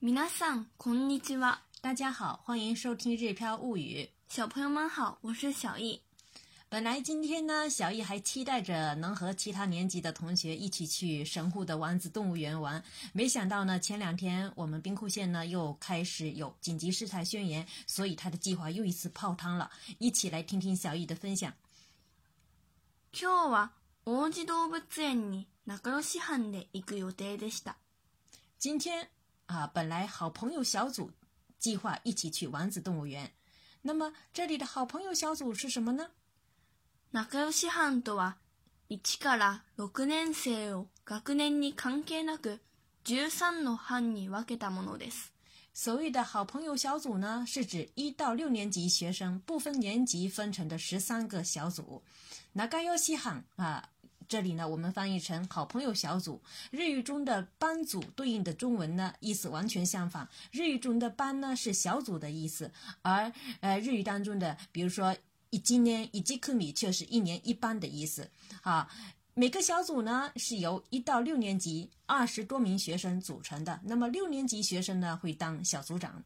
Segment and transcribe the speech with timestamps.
[0.00, 1.58] みなさんこんにちは。
[1.82, 4.04] 大家好，欢迎收听《日飘物语》。
[4.32, 6.00] 小朋友们好，我是小易。
[6.68, 12.80] 本来今天呢，小易还期待着能和其他年级的同学一起去神户的王子动物园玩，
[13.12, 19.68] 没想到呢，前两天我们兵库县呢又开始有紧急事态宣言，所以他的计划又一次泡汤了。
[19.98, 21.52] 一起来听听小易的分享。
[23.10, 23.70] 今日は
[24.04, 27.74] 王子動物園に仲良し班で行く予定でした。
[28.60, 29.08] 今天。
[29.48, 31.10] 啊，本来好朋友小组
[31.58, 33.32] 计划一起去王子动物园，
[33.82, 36.10] 那么这里的好朋友小组是什么呢？
[37.12, 38.34] 哪个班とは
[38.88, 42.58] 一から六年生を学年に関係なく
[43.04, 45.30] 十三の班に分けたものです。
[45.72, 52.02] 所谓的好朋友小组呢，是指一到六年级学生不分年级分成的十三个小组。
[52.52, 53.88] 哪个要稀罕啊？
[54.28, 56.42] 这里呢，我们翻译成“好朋友小组”。
[56.70, 60.28] 日语中的班组对应的中文呢，意思完全相反。
[60.50, 65.16] 日语中的班呢是小组的意思，而呃，日语当中的，比如说
[65.48, 68.30] 一今年一季课米，却是一年一班的意思。
[68.60, 68.86] 好，
[69.32, 73.80] 每个小组呢是由一到六年级二十多名学生组成的。
[73.84, 76.22] 那么六年级学生呢会当小组长。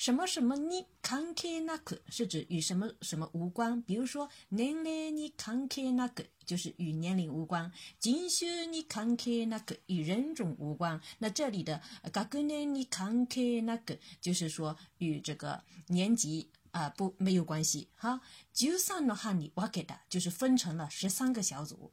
[0.00, 7.70] 什么什么你看开那个是指与什么什么无关，比如说年龄你看开那个就是与年龄无关，
[8.00, 10.98] 人种你看开那个与人种无关。
[11.18, 11.82] 那这里的
[12.14, 18.22] 格格呢你看开那个就是说与这个年纪啊不没有关系哈。
[18.54, 21.92] 就三了哈你瓦给的就是分成了十三个小组。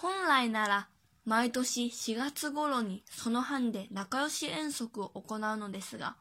[0.00, 0.93] 本来那拉。
[1.26, 6.16] 毎年4月頃にその班で仲良し遠足を行うのですが、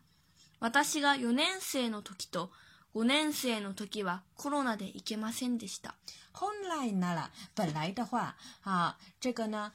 [0.62, 2.52] 私が4年生の時と
[2.96, 5.96] 5年生の時はコロナで行けませんでした。
[6.32, 9.74] 本来なら、本来的话、啊、这个呢、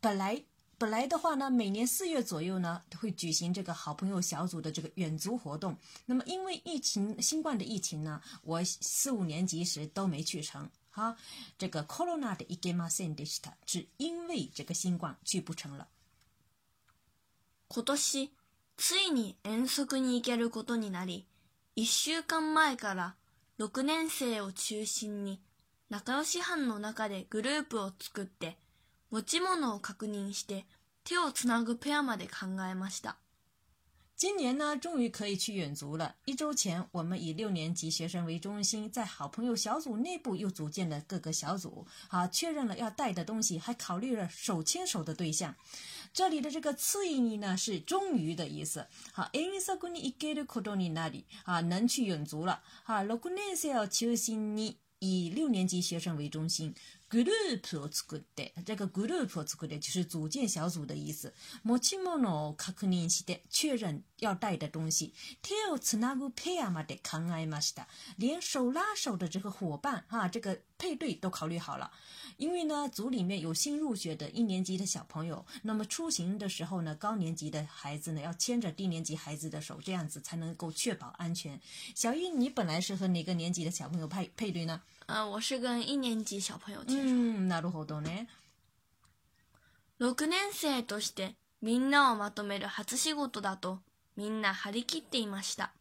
[0.00, 0.44] 本来、
[0.78, 5.76] 本来的话呢，每年4月左右呢会举行这个好朋友小组的这个远足活动。
[6.06, 10.70] 那么因为疫情，新冠的疫情呢，我四五年级时都没去成。
[10.94, 11.16] 哈，
[11.56, 15.88] 这个 corona 的 i g m a s e n でした，只因为这个新冠去不成了。
[17.68, 18.30] 今年
[18.76, 21.26] ついに遠足に行けることになり、
[21.76, 23.14] 1週間前から
[23.58, 25.40] 6年生を中心に
[25.88, 28.58] 仲良し班の中でグループを作って
[29.10, 30.66] 持ち物を確認して
[31.04, 33.16] 手をつなぐペアまで考えました。
[34.22, 36.14] 今年呢，终于可以去远足了。
[36.26, 41.88] 一周前，我们以六年级学生为中心，在好朋友小组内部又组建了各个小组。
[42.06, 45.56] 啊，确认了要带的东西，还考虑了手牵手的对象。
[46.12, 48.86] 这里的这个次意义呢，是终于的意思。
[49.12, 52.62] 好，en se quindi e getto coloni 那里啊，能去远足了。
[52.84, 56.72] 哈，lo coneseo c h i n i 以六年级学生为中心。
[57.12, 57.28] Group
[57.78, 61.30] を作って、这个 Group を作って、就是组建小组的意思。
[61.62, 65.12] 持ち物確認して、确认要带的东西。
[65.42, 67.86] Tails naru pair まで考えました、
[68.16, 71.90] 连手拉手的这个伙伴哈，这个配对都考虑好了。
[72.38, 81.60] 因为呢，组里面有新入学的一年级的小朋友，那么出行的时候呢，高年级的孩子呢要牵着低年级孩子的手，这样子才能够确保安全。
[81.94, 84.80] 小玉，你本来是和哪个年级的小朋友配配对呢？
[85.06, 87.08] あ、我是跟一年级小朋友接触。
[87.10, 88.28] うんなるほどね。
[90.00, 93.78] 6年生としてみんなをまとめる初仕事だと
[94.16, 95.72] みんな張り切っていました。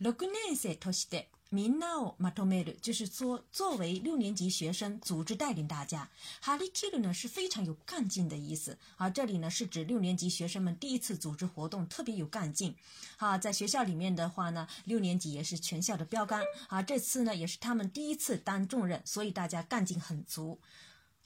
[0.00, 0.16] 6
[0.48, 6.10] 年生として Minao matomeru 就是说，作为六年级学生组织带领大家
[6.42, 8.76] ，harikiri 呢是非常有干劲的意思。
[8.96, 12.74] 而这里呢是指六年级学生们第一次组织活动，特别有干劲。
[13.16, 16.42] 好，在学校里面的话呢，六年级也是全校的标杆。
[16.66, 20.58] 啊，这次呢也是他们第一次担重任，所以大家干劲很足。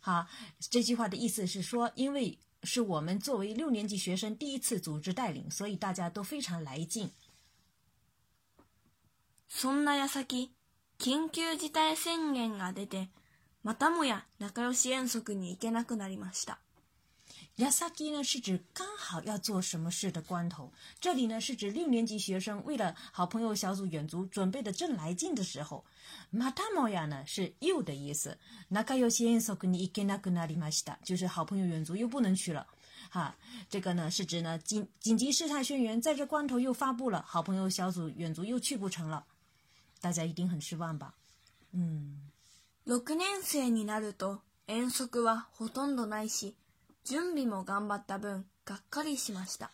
[0.01, 0.27] 好，
[0.61, 7.11] 这句话的意思是说，因为是我们作为六年级学生第一次组织带领，所以大家都非常来劲。
[9.51, 10.53] そんな矢先、
[11.01, 13.09] 緊急事態宣言が出て、
[13.65, 16.59] またもや仲良し遠足に行けなくなりました。
[17.57, 25.83] やさき呢是指刚好要做什么事的关头，这里呢是指六年级学生为了好朋友小组远足准备的正来劲的时候。
[26.33, 28.39] またもや呢是又的意思。
[28.71, 32.67] 仲良し遠足に行けなくなりました，就是好朋友远足又不能去了。
[33.11, 33.35] 哈，
[33.71, 39.25] 这个呢是指呢紧紧急事态宣言在这关头又发布了，好朋友小组远足又去不成了。
[40.01, 41.15] 大家一定很失望吧？
[41.73, 42.29] 嗯，
[42.85, 46.55] 六年级になると遠足はほとんどないし
[47.05, 49.71] 準備も頑張った分がっかりしました。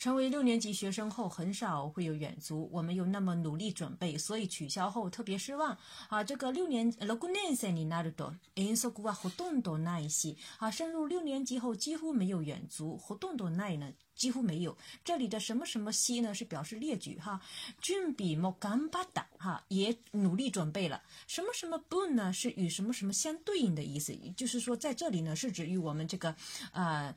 [0.00, 5.76] 成为六年级学生后，很少会有远足，我们又那么努力准备，所以取消后特别失望。
[6.08, 13.86] 啊，这个六年六年级になると遠足はほとんどないし，啊，升入六年级后几乎没有远足，活动都难一些。
[13.86, 13.92] 啊，升入六年级后几乎没有远足，活动都难了。
[14.20, 17.40] 几乎没有，这里的什么什么西呢，是表示列举哈。
[17.80, 21.02] 俊比莫干巴达哈也努力准备了。
[21.26, 26.36] 什么什么不呢，是与什么什么相对应的意思，就是说在这里呢是指与我们这个，
[26.72, 27.14] 呃，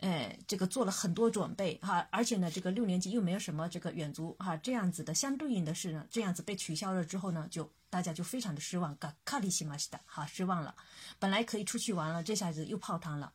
[0.00, 2.08] 呃，这个做了很多准备哈。
[2.10, 8.96] 而且呢，这个六年级又没有什么这个远足哈这样子的相对应的事呢，这样子被取消了之后呢，就大家就非常的失望。
[8.96, 10.74] 嘎卡里西马西的，哈失望了，
[11.18, 13.34] 本来可以出去玩了，这下子又泡汤了。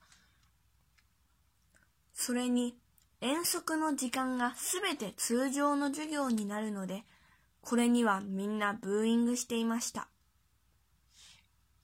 [2.15, 2.79] 索雷尼。
[3.23, 7.03] 遠足の時間がすべて通常の授業になるので、
[7.61, 10.10] これにはみんなブーイングしていました。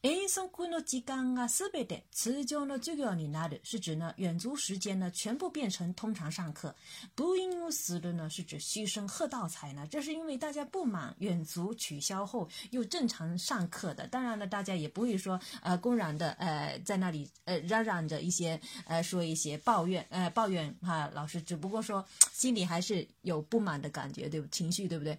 [0.04, 6.74] 诶，上课那几讲啊，四百点，此讲呢就要你拿的，是指呢远足时间呢全部变成通常上课。
[7.16, 14.08] 不因我思的呢，是指牺牲喝倒彩呢，这是因为大家不满远足取消后又正常上课的。
[14.08, 24.48] 当然了，大家也不会说呃公然的呃在那里呃嚷嚷着一些呃说一些抱怨呃抱怨哈老师，只不过说心里还是有不满的感觉，对不？
[24.50, 25.18] 情绪对不对？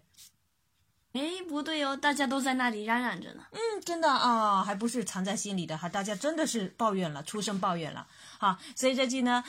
[1.13, 3.47] 哎，不对哦，大家都在那里嚷嚷着呢。
[3.53, 8.07] 嗯，真的啊、还不是藏在心里的，还大家真的是抱怨了，出声抱怨了。
[8.39, 9.43] 好，所以这句呢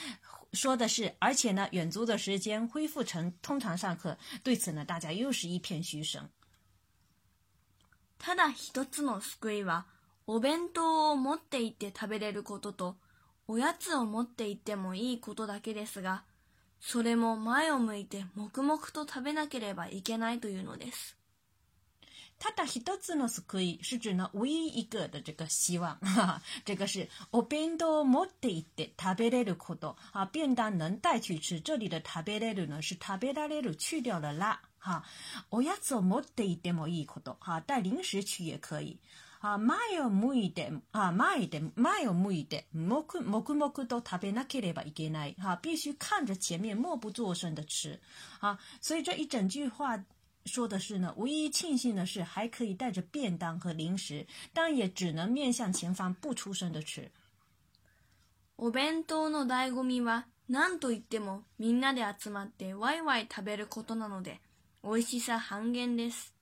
[0.54, 6.30] 说的是，而且呢，远足的时间恢复成通常上课，对此呢，大家又是一片嘘声。
[8.22, 9.84] ただ一つの救いは、
[10.28, 12.96] お弁当を持っていって食べれることと、
[13.48, 16.24] おやつを持っていってもいいことだけですが、
[16.82, 21.19] それも前を向いて黙々と食べなければいけないというのです。
[22.40, 26.00] 他的一，多字呢是可以，是指呢唯一一个的这个希望，
[26.64, 27.08] 这个是。
[30.34, 35.04] 便当能带去吃，这里的“食べれる”呢是“食べられる”去掉了ラ”哈。
[35.50, 36.88] 我要怎么带一点么？
[36.90, 38.98] 一点哈，带零食去也可以。
[39.42, 48.00] 啊，まよむいて，啊，まいて，まよむいて，もくもくもくと食べなければいけない，哈，必须看着前面，默不作声的吃，
[48.42, 50.02] 啊，所以这一整句话。
[50.50, 57.12] 说的是呢，唯一庆幸的是还可以带着便当和零食，但也只能面向前方不出声的吃。
[58.58, 64.42] お弁当の醍醐味はなんと言ってもみんなで集まってワイワイ食べることなので、
[64.84, 66.39] 美味しさ半減です。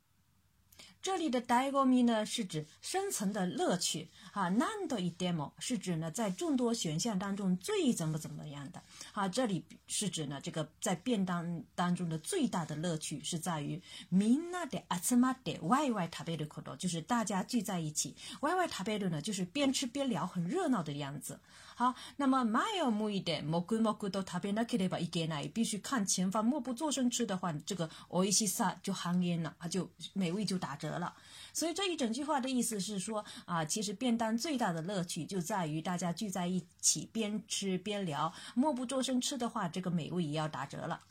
[1.07, 4.51] 这里的ダイ m ミ呢，是指深层的乐趣啊。
[4.51, 8.81] なん demo 是指呢，在众多选项当中最怎么怎么样的
[9.13, 9.25] 啊。
[9.25, 13.81] 这里是指呢，这个在便当当中的最大的乐趣是在于
[14.11, 21.39] みんなであつまって y イワイ食べること，就是大家聚在一起，ワイワイ食べる呢，就是边吃边聊，很热闹的样子。
[21.79, 25.51] 好，那么マヨムイでモグモグと食べなければいけない。
[25.53, 31.13] 必须看前方，默不作声吃的话，这个おいしさ就寒烟了，它就美味就打折了。
[31.53, 41.01] 所以这一整句话的意思是说啊，其实便当最大的乐趣就在于大家聚在一起边吃边聊，默不作声吃的话，这个美味也要打折了。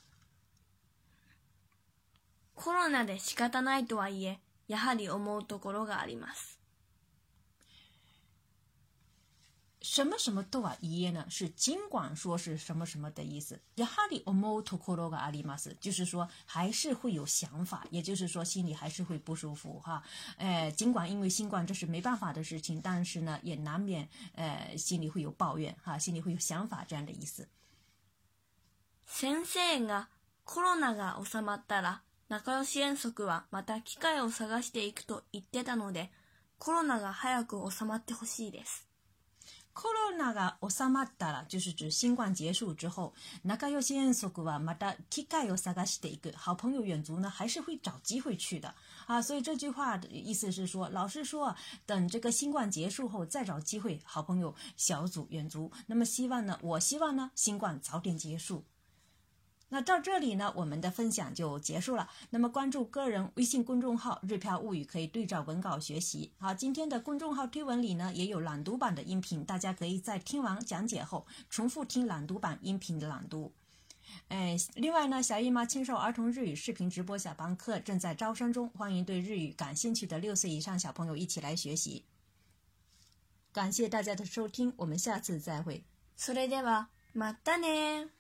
[2.56, 6.55] コロナで仕方ないとはいえ、やはり思うところがあります。
[9.88, 11.24] 什么什么都啊耶呢？
[11.30, 13.60] 是尽管说是什么什么的意思。
[13.76, 15.76] やはり思うところがあります。
[15.80, 20.02] 就是说，还是会有想法，也就是说，心里还是会不舒服哈。
[20.38, 27.48] 呃，尽管因为新冠这是没办法的事情，但是呢，也难免呃心里会有抱怨哈，心里会有想法这样的意思。
[29.06, 30.08] 先生が
[30.44, 36.10] コロナが収まったら仲良し約束はまた機会を探していくと言ってたので、
[36.58, 38.84] コロナが早く収まってほしいです。
[39.76, 44.96] コ o ナ o n a が収まったら，就是指新冠结束之后，那个要先说过啊，没得，
[45.28, 48.74] 大概有啥个事的一个好朋友远足呢，还是会找机会去的
[49.06, 49.20] 啊。
[49.20, 51.54] 所以这句话的意思是说，老师说
[51.84, 55.70] 等这个新冠结束后再找机会，好朋友小组远足。
[55.88, 58.64] 那么希望呢，我希望呢，新冠早点结束。
[59.68, 62.08] 那到这里呢，我们的分享就结束了。
[62.30, 66.32] 那么关注个人微信公众号“日票物语”，可以对照文稿学习。
[66.38, 73.52] 好，今天的公众号推文里呢也有朗读版的音频，大家可以在听完讲解后重复听朗读版音频的朗读。
[74.28, 82.04] 哎，另外呢，小姨妈亲授儿童日语视频直播小班课正在招生中，欢迎对日语感兴趣的六岁以上小朋友一起来学习。
[83.52, 85.82] 感谢大家的收听，我们下次再会。
[86.16, 88.15] それではまたね。